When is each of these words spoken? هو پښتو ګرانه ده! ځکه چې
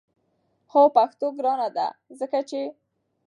هو 0.71 0.81
پښتو 0.95 1.25
ګرانه 1.37 1.67
ده! 1.77 1.87
ځکه 2.19 2.39
چې 2.49 2.61